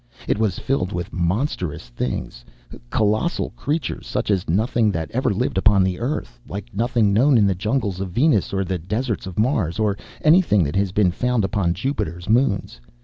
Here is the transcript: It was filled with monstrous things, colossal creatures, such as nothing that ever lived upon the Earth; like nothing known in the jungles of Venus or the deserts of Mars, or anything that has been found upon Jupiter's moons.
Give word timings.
It 0.27 0.39
was 0.39 0.57
filled 0.57 0.91
with 0.93 1.13
monstrous 1.13 1.89
things, 1.89 2.43
colossal 2.89 3.51
creatures, 3.51 4.07
such 4.07 4.31
as 4.31 4.49
nothing 4.49 4.89
that 4.93 5.11
ever 5.11 5.29
lived 5.29 5.59
upon 5.59 5.83
the 5.83 5.99
Earth; 5.99 6.39
like 6.49 6.73
nothing 6.75 7.13
known 7.13 7.37
in 7.37 7.45
the 7.45 7.53
jungles 7.53 7.99
of 8.01 8.09
Venus 8.09 8.51
or 8.51 8.63
the 8.65 8.79
deserts 8.79 9.27
of 9.27 9.37
Mars, 9.37 9.77
or 9.77 9.95
anything 10.23 10.63
that 10.63 10.75
has 10.75 10.91
been 10.91 11.11
found 11.11 11.45
upon 11.45 11.75
Jupiter's 11.75 12.27
moons. 12.27 12.81